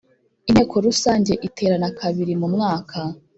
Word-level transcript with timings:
inteko 0.49 0.73
rusange 0.85 1.33
iterana 1.47 1.87
kabirimu 1.97 2.45
mwaka 2.55 2.97